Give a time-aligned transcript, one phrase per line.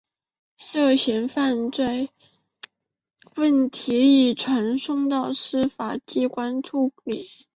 [0.57, 2.09] 涉嫌犯罪
[3.35, 4.35] 问题已移
[4.79, 7.23] 送司法机关处理。